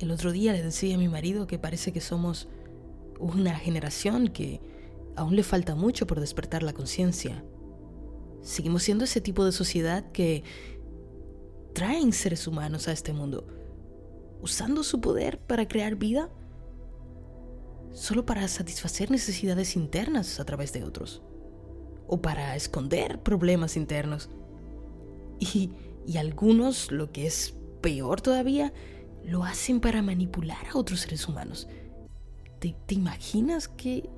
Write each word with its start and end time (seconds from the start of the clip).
El 0.00 0.10
otro 0.10 0.32
día 0.32 0.54
le 0.54 0.62
decía 0.62 0.94
a 0.94 0.98
mi 0.98 1.08
marido 1.08 1.46
que 1.46 1.58
parece 1.58 1.92
que 1.92 2.00
somos 2.00 2.48
una 3.18 3.54
generación 3.54 4.28
que 4.28 4.62
aún 5.14 5.36
le 5.36 5.42
falta 5.42 5.74
mucho 5.74 6.06
por 6.06 6.20
despertar 6.20 6.62
la 6.62 6.72
conciencia. 6.72 7.44
Seguimos 8.40 8.82
siendo 8.82 9.04
ese 9.04 9.20
tipo 9.20 9.44
de 9.44 9.52
sociedad 9.52 10.10
que 10.12 10.42
traen 11.74 12.14
seres 12.14 12.46
humanos 12.46 12.88
a 12.88 12.92
este 12.92 13.12
mundo, 13.12 13.46
usando 14.40 14.82
su 14.84 15.02
poder 15.02 15.38
para 15.38 15.68
crear 15.68 15.96
vida 15.96 16.30
solo 17.92 18.24
para 18.24 18.48
satisfacer 18.48 19.10
necesidades 19.10 19.76
internas 19.76 20.40
a 20.40 20.44
través 20.46 20.72
de 20.72 20.82
otros, 20.82 21.20
o 22.06 22.22
para 22.22 22.56
esconder 22.56 23.22
problemas 23.22 23.76
internos. 23.76 24.30
Y, 25.38 25.72
y 26.06 26.16
algunos, 26.16 26.90
lo 26.90 27.12
que 27.12 27.26
es 27.26 27.54
peor 27.82 28.22
todavía, 28.22 28.72
lo 29.24 29.44
hacen 29.44 29.80
para 29.80 30.02
manipular 30.02 30.66
a 30.72 30.78
otros 30.78 31.00
seres 31.00 31.28
humanos. 31.28 31.68
¿Te, 32.58 32.94
imaginas 32.94 33.68
qué 33.68 34.10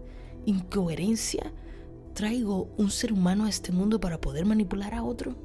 incoherencia 0.47 1.52
traigo 2.15 2.69
un 2.77 2.91
ser 2.91 3.12
humano 3.12 3.45
a 3.45 3.48
este 3.48 3.73
mundo 3.73 4.01
para 4.01 4.20
poder 4.20 4.45
manipular 4.45 4.95
a 4.95 5.05
otro? 5.05 5.37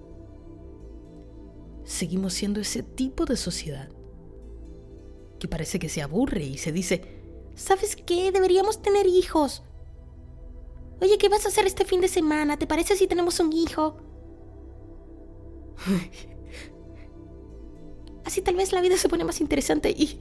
Seguimos 1.83 2.33
siendo 2.33 2.59
ese 2.59 2.83
tipo 2.83 3.25
de 3.25 3.37
sociedad 3.37 3.89
que 5.39 5.47
parece 5.47 5.77
que 5.77 5.89
se 5.89 6.01
aburre 6.01 6.43
y 6.43 6.57
se 6.57 6.71
dice, 6.71 7.21
¿sabes 7.55 7.95
qué? 7.95 8.31
Deberíamos 8.31 8.81
tener 8.81 9.05
hijos. 9.05 9.63
Oye, 10.99 11.19
¿qué 11.19 11.29
vas 11.29 11.45
a 11.45 11.49
hacer 11.49 11.67
este 11.67 11.85
fin 11.85 12.01
de 12.01 12.07
semana? 12.07 12.57
¿Te 12.57 12.65
parece 12.65 12.95
si 12.95 13.07
tenemos 13.07 13.39
un 13.39 13.53
hijo? 13.53 13.97
Así 18.37 18.43
tal 18.43 18.55
vez 18.55 18.71
la 18.71 18.81
vida 18.81 18.97
se 18.97 19.09
pone 19.09 19.23
más 19.23 19.41
interesante 19.41 19.89
y 19.89 20.19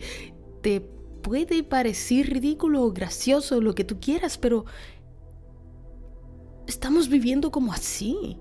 te 0.63 0.81
puede 0.81 1.63
parecer 1.63 2.31
ridículo 2.31 2.83
o 2.83 2.91
gracioso 2.91 3.61
lo 3.61 3.75
que 3.75 3.85
tú 3.85 4.01
quieras, 4.01 4.39
pero 4.39 4.65
estamos 6.67 7.11
viviendo 7.11 7.51
como 7.51 7.75
así. 7.75 8.39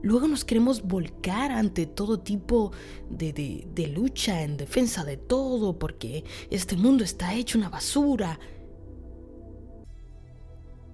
Luego 0.00 0.28
nos 0.28 0.44
queremos 0.44 0.82
volcar 0.82 1.50
ante 1.50 1.86
todo 1.86 2.20
tipo 2.20 2.70
de, 3.10 3.32
de, 3.74 3.86
lucha 3.88 4.44
en 4.44 4.56
defensa 4.56 5.04
de 5.04 5.16
todo 5.16 5.76
porque 5.76 6.22
este 6.50 6.76
mundo 6.76 7.02
está 7.02 7.34
hecho 7.34 7.58
una 7.58 7.68
basura. 7.68 8.38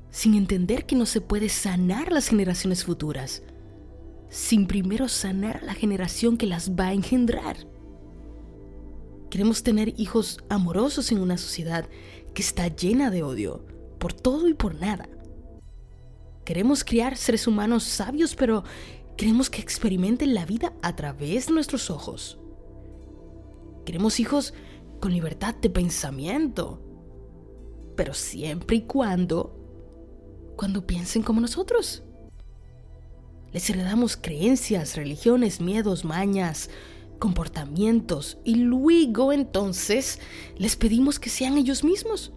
Sin 0.08 0.33
entender 0.33 0.86
que 0.86 0.97
no 0.97 1.05
se 1.05 1.20
puede 1.20 1.51
sanar 1.51 2.12
las 2.12 2.29
generaciones 2.29 2.83
futuras 2.83 3.42
sin 4.29 4.67
primero 4.67 5.09
sanar 5.09 5.59
a 5.59 5.65
la 5.65 5.75
generación 5.75 6.37
que 6.37 6.47
las 6.47 6.73
va 6.73 6.89
a 6.89 6.93
engendrar. 6.93 7.57
Queremos 9.31 9.63
tener 9.63 9.99
hijos 9.99 10.39
amorosos 10.49 11.13
en 11.13 11.21
una 11.21 11.37
sociedad 11.37 11.89
que 12.35 12.43
está 12.43 12.69
llena 12.69 13.11
de 13.11 13.23
odio, 13.23 13.67
por 13.99 14.13
todo 14.13 14.49
y 14.49 14.55
por 14.55 14.75
nada. 14.75 15.09
Queremos 16.45 16.85
criar 16.85 17.17
seres 17.17 17.47
humanos 17.47 17.83
sabios, 17.83 18.37
pero 18.37 18.63
queremos 19.17 19.51
que 19.51 19.61
experimenten 19.61 20.35
la 20.35 20.47
vida 20.47 20.73
a 20.83 20.95
través 20.95 21.47
de 21.47 21.55
nuestros 21.55 21.91
ojos. 21.91 22.39
Queremos 23.85 24.21
hijos 24.21 24.55
con 25.01 25.13
libertad 25.13 25.55
de 25.57 25.71
pensamiento, 25.71 26.81
pero 27.97 28.15
siempre 28.15 28.77
y 28.77 28.83
cuando, 28.83 30.55
cuando 30.57 30.87
piensen 30.87 31.23
como 31.23 31.41
nosotros. 31.41 32.06
Les 33.57 33.71
heredamos 33.71 34.19
creencias, 34.19 34.97
religiones, 34.97 35.62
miedos, 35.62 36.05
mañas, 36.05 36.69
comportamientos 37.19 38.37
y 38.45 38.57
luego 38.57 39.33
entonces 39.33 40.21
les 40.59 40.77
pedimos 40.77 41.19
que 41.19 41.31
sean 41.31 41.57
ellos 41.57 41.83
mismos. 41.83 42.35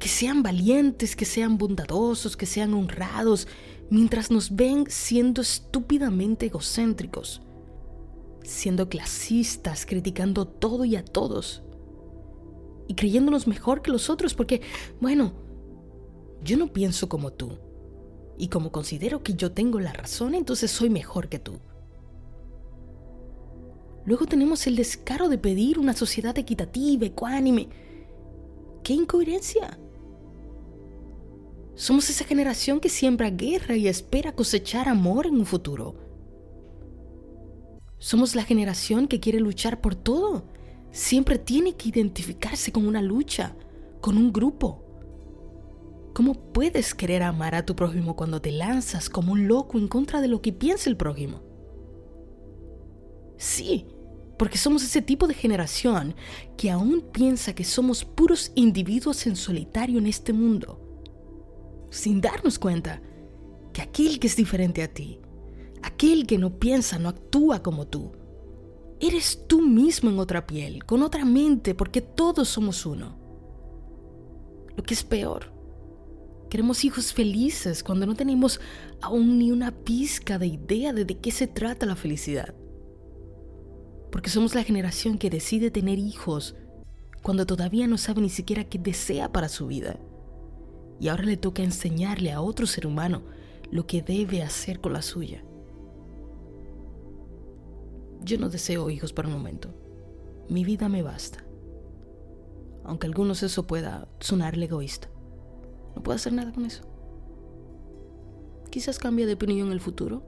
Que 0.00 0.08
sean 0.08 0.42
valientes, 0.42 1.14
que 1.14 1.24
sean 1.24 1.58
bondadosos, 1.58 2.36
que 2.36 2.44
sean 2.44 2.74
honrados, 2.74 3.46
mientras 3.88 4.32
nos 4.32 4.56
ven 4.56 4.86
siendo 4.88 5.42
estúpidamente 5.42 6.46
egocéntricos, 6.46 7.40
siendo 8.42 8.88
clasistas, 8.88 9.86
criticando 9.86 10.44
todo 10.44 10.84
y 10.84 10.96
a 10.96 11.04
todos 11.04 11.62
y 12.88 12.96
creyéndonos 12.96 13.46
mejor 13.46 13.80
que 13.80 13.92
los 13.92 14.10
otros 14.10 14.34
porque, 14.34 14.60
bueno, 15.00 15.34
yo 16.42 16.56
no 16.56 16.72
pienso 16.72 17.08
como 17.08 17.32
tú. 17.32 17.60
Y 18.38 18.48
como 18.48 18.70
considero 18.70 19.22
que 19.22 19.34
yo 19.34 19.52
tengo 19.52 19.80
la 19.80 19.92
razón, 19.92 20.34
entonces 20.34 20.70
soy 20.70 20.90
mejor 20.90 21.28
que 21.28 21.38
tú. 21.38 21.58
Luego 24.04 24.26
tenemos 24.26 24.66
el 24.66 24.76
descaro 24.76 25.28
de 25.28 25.38
pedir 25.38 25.78
una 25.78 25.92
sociedad 25.92 26.38
equitativa, 26.38 27.06
ecuánime. 27.06 27.68
¡Qué 28.84 28.92
incoherencia! 28.92 29.78
Somos 31.74 32.08
esa 32.08 32.24
generación 32.24 32.80
que 32.80 32.88
siembra 32.88 33.30
guerra 33.30 33.76
y 33.76 33.88
espera 33.88 34.32
cosechar 34.32 34.88
amor 34.88 35.26
en 35.26 35.34
un 35.34 35.44
futuro. 35.44 35.96
Somos 37.98 38.34
la 38.34 38.44
generación 38.44 39.08
que 39.08 39.20
quiere 39.20 39.40
luchar 39.40 39.80
por 39.80 39.94
todo. 39.94 40.44
Siempre 40.92 41.38
tiene 41.38 41.74
que 41.74 41.88
identificarse 41.88 42.70
con 42.70 42.86
una 42.86 43.02
lucha, 43.02 43.56
con 44.00 44.16
un 44.16 44.32
grupo. 44.32 44.85
¿Cómo 46.16 46.32
puedes 46.32 46.94
querer 46.94 47.22
amar 47.22 47.54
a 47.54 47.66
tu 47.66 47.76
prójimo 47.76 48.16
cuando 48.16 48.40
te 48.40 48.50
lanzas 48.50 49.10
como 49.10 49.34
un 49.34 49.48
loco 49.48 49.76
en 49.76 49.86
contra 49.86 50.22
de 50.22 50.28
lo 50.28 50.40
que 50.40 50.50
piensa 50.50 50.88
el 50.88 50.96
prójimo? 50.96 51.42
Sí, 53.36 53.84
porque 54.38 54.56
somos 54.56 54.82
ese 54.82 55.02
tipo 55.02 55.26
de 55.26 55.34
generación 55.34 56.14
que 56.56 56.70
aún 56.70 57.02
piensa 57.12 57.54
que 57.54 57.64
somos 57.64 58.06
puros 58.06 58.50
individuos 58.54 59.26
en 59.26 59.36
solitario 59.36 59.98
en 59.98 60.06
este 60.06 60.32
mundo, 60.32 60.80
sin 61.90 62.22
darnos 62.22 62.58
cuenta 62.58 63.02
que 63.74 63.82
aquel 63.82 64.18
que 64.18 64.28
es 64.28 64.36
diferente 64.36 64.82
a 64.82 64.88
ti, 64.88 65.20
aquel 65.82 66.26
que 66.26 66.38
no 66.38 66.58
piensa, 66.58 66.98
no 66.98 67.10
actúa 67.10 67.62
como 67.62 67.88
tú, 67.88 68.12
eres 69.00 69.44
tú 69.46 69.60
mismo 69.60 70.08
en 70.08 70.18
otra 70.18 70.46
piel, 70.46 70.82
con 70.86 71.02
otra 71.02 71.26
mente, 71.26 71.74
porque 71.74 72.00
todos 72.00 72.48
somos 72.48 72.86
uno. 72.86 73.18
Lo 74.74 74.82
que 74.82 74.94
es 74.94 75.04
peor, 75.04 75.55
Queremos 76.56 76.86
hijos 76.86 77.12
felices 77.12 77.84
cuando 77.84 78.06
no 78.06 78.14
tenemos 78.14 78.62
aún 79.02 79.38
ni 79.38 79.52
una 79.52 79.72
pizca 79.72 80.38
de 80.38 80.46
idea 80.46 80.94
de 80.94 81.04
de 81.04 81.18
qué 81.18 81.30
se 81.30 81.46
trata 81.46 81.84
la 81.84 81.96
felicidad. 81.96 82.54
Porque 84.10 84.30
somos 84.30 84.54
la 84.54 84.62
generación 84.64 85.18
que 85.18 85.28
decide 85.28 85.70
tener 85.70 85.98
hijos 85.98 86.56
cuando 87.22 87.44
todavía 87.44 87.86
no 87.86 87.98
sabe 87.98 88.22
ni 88.22 88.30
siquiera 88.30 88.64
qué 88.64 88.78
desea 88.78 89.30
para 89.30 89.50
su 89.50 89.66
vida. 89.66 90.00
Y 90.98 91.08
ahora 91.08 91.24
le 91.24 91.36
toca 91.36 91.62
enseñarle 91.62 92.32
a 92.32 92.40
otro 92.40 92.66
ser 92.66 92.86
humano 92.86 93.20
lo 93.70 93.86
que 93.86 94.00
debe 94.00 94.42
hacer 94.42 94.80
con 94.80 94.94
la 94.94 95.02
suya. 95.02 95.44
Yo 98.22 98.38
no 98.38 98.48
deseo 98.48 98.88
hijos 98.88 99.12
por 99.12 99.26
un 99.26 99.32
momento. 99.32 99.74
Mi 100.48 100.64
vida 100.64 100.88
me 100.88 101.02
basta. 101.02 101.44
Aunque 102.82 103.06
a 103.06 103.10
algunos 103.10 103.42
eso 103.42 103.66
pueda 103.66 104.08
sonarle 104.20 104.64
egoísta. 104.64 105.10
No 105.96 106.02
puedo 106.02 106.14
hacer 106.14 106.34
nada 106.34 106.52
con 106.52 106.66
eso. 106.66 106.82
Quizás 108.70 108.98
cambie 108.98 109.26
de 109.26 109.32
opinión 109.32 109.68
en 109.68 109.72
el 109.72 109.80
futuro. 109.80 110.22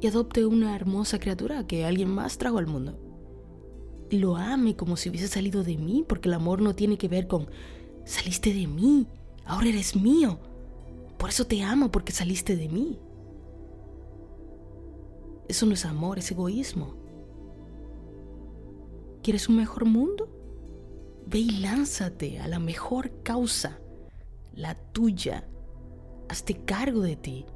Y 0.00 0.06
adopte 0.06 0.46
una 0.46 0.76
hermosa 0.76 1.18
criatura 1.18 1.66
que 1.66 1.84
alguien 1.84 2.08
más 2.08 2.38
trajo 2.38 2.58
al 2.58 2.66
mundo. 2.66 2.98
Lo 4.10 4.36
ame 4.36 4.76
como 4.76 4.96
si 4.96 5.08
hubiese 5.08 5.26
salido 5.26 5.64
de 5.64 5.76
mí, 5.76 6.04
porque 6.06 6.28
el 6.28 6.34
amor 6.34 6.62
no 6.62 6.74
tiene 6.74 6.98
que 6.98 7.08
ver 7.08 7.26
con 7.26 7.48
saliste 8.04 8.54
de 8.54 8.68
mí, 8.68 9.08
ahora 9.44 9.68
eres 9.68 9.96
mío. 9.96 10.38
Por 11.18 11.30
eso 11.30 11.46
te 11.46 11.62
amo, 11.62 11.90
porque 11.90 12.12
saliste 12.12 12.56
de 12.56 12.68
mí. 12.68 13.00
Eso 15.48 15.66
no 15.66 15.74
es 15.74 15.84
amor, 15.84 16.18
es 16.18 16.30
egoísmo. 16.30 16.94
¿Quieres 19.22 19.48
un 19.48 19.56
mejor 19.56 19.84
mundo? 19.84 20.28
Ve 21.26 21.40
y 21.40 21.50
lánzate 21.58 22.38
a 22.38 22.46
la 22.46 22.60
mejor 22.60 23.10
causa 23.24 23.80
la 24.58 24.74
tuya. 24.74 25.48
Hazte 26.28 26.64
cargo 26.64 27.02
de 27.02 27.16
ti. 27.16 27.46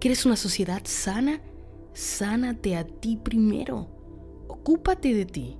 ¿Quieres 0.00 0.26
una 0.26 0.36
sociedad 0.36 0.82
sana? 0.84 1.40
Sánate 1.94 2.76
a 2.76 2.84
ti 2.84 3.16
primero. 3.16 3.88
Ocúpate 4.48 5.14
de 5.14 5.24
ti. 5.24 5.56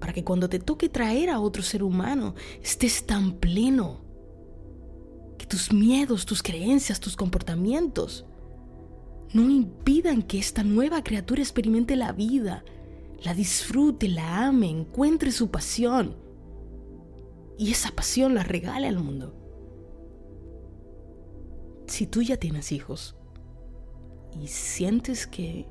Para 0.00 0.12
que 0.12 0.24
cuando 0.24 0.48
te 0.48 0.58
toque 0.58 0.88
traer 0.88 1.30
a 1.30 1.40
otro 1.40 1.62
ser 1.62 1.82
humano 1.82 2.34
estés 2.62 3.06
tan 3.06 3.38
pleno. 3.38 4.00
Que 5.38 5.46
tus 5.46 5.72
miedos, 5.72 6.26
tus 6.26 6.42
creencias, 6.42 7.00
tus 7.00 7.16
comportamientos 7.16 8.26
no 9.34 9.48
impidan 9.50 10.22
que 10.22 10.38
esta 10.38 10.64
nueva 10.64 11.04
criatura 11.04 11.42
experimente 11.42 11.96
la 11.96 12.12
vida, 12.12 12.64
la 13.22 13.34
disfrute, 13.34 14.08
la 14.08 14.46
ame, 14.46 14.70
encuentre 14.70 15.32
su 15.32 15.50
pasión 15.50 16.27
y 17.58 17.70
esa 17.70 17.90
pasión 17.90 18.34
la 18.34 18.44
regala 18.44 18.88
al 18.88 18.98
mundo. 18.98 19.34
Si 21.86 22.06
tú 22.06 22.22
ya 22.22 22.36
tienes 22.36 22.72
hijos 22.72 23.16
y 24.40 24.46
sientes 24.46 25.26
que 25.26 25.66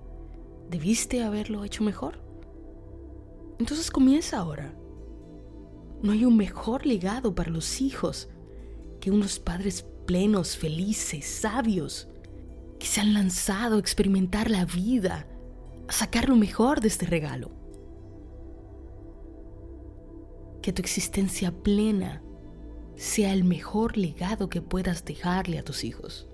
¿Debiste 0.70 1.24
haberlo 1.24 1.64
hecho 1.64 1.84
mejor? 1.84 2.20
Entonces 3.58 3.90
comienza 3.90 4.38
ahora. 4.38 4.74
No 6.04 6.12
hay 6.12 6.26
un 6.26 6.36
mejor 6.36 6.86
legado 6.86 7.34
para 7.34 7.50
los 7.50 7.80
hijos 7.80 8.28
que 9.00 9.10
unos 9.10 9.40
padres 9.40 9.86
plenos, 10.06 10.58
felices, 10.58 11.26
sabios, 11.26 12.10
que 12.80 12.86
se 12.86 13.00
han 13.00 13.14
lanzado 13.14 13.78
a 13.78 13.80
experimentar 13.80 14.52
la 14.52 14.66
vida, 14.66 15.26
a 15.88 15.92
sacar 15.94 16.28
lo 16.28 16.36
mejor 16.36 16.82
de 16.82 16.90
este 16.90 17.06
regalo. 17.06 17.52
Que 20.68 20.74
tu 20.74 20.82
existencia 20.82 21.54
plena 21.54 22.22
sea 22.98 23.32
el 23.32 23.46
mejor 23.46 23.98
legado 23.98 24.50
que 24.50 24.62
puedas 24.62 25.06
dejarle 25.06 25.60
a 25.60 25.64
tus 25.64 25.86
hijos. 25.86 26.28